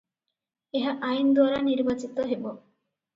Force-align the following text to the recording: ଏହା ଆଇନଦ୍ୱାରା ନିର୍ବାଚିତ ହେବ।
ଏହା 0.79 0.93
ଆଇନଦ୍ୱାରା 1.09 1.59
ନିର୍ବାଚିତ 1.67 2.25
ହେବ। 2.31 2.55